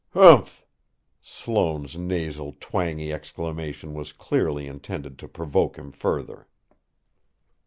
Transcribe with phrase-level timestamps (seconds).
[0.15, 0.65] "Humph!"
[1.21, 6.47] Sloane's nasal, twangy exclamation was clearly intended to provoke him further.